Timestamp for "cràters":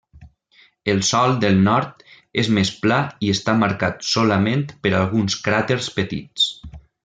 5.49-5.93